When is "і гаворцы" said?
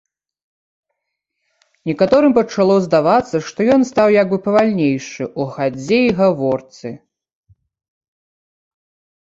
6.07-6.87